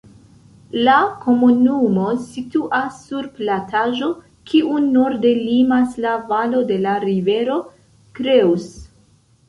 [0.85, 0.93] La
[1.25, 4.11] komunumo situas sur plataĵo,
[4.53, 7.63] kiun norde limas la valo de la rivero
[8.21, 8.79] Creuse.